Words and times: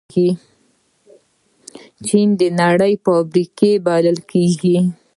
چین 2.05 2.27
د 2.39 2.41
نړۍ 2.61 2.93
فابریکې 3.05 3.71
بلل 3.85 4.17
کېږي. 4.31 4.77